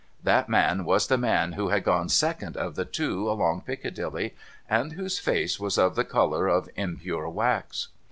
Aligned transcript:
That 0.23 0.49
man 0.49 0.83
was 0.83 1.05
the 1.05 1.17
man 1.19 1.51
who 1.51 1.69
had 1.69 1.83
gone 1.83 2.09
second 2.09 2.57
of 2.57 2.73
the 2.73 2.85
two 2.85 3.29
along 3.29 3.61
Piccadilly, 3.61 4.33
and 4.67 4.93
whose 4.93 5.19
face 5.19 5.57
w'as 5.59 5.77
of 5.77 5.93
the 5.93 6.03
colour 6.03 6.47
of 6.47 6.67
impure 6.75 7.29
wax. 7.29 7.89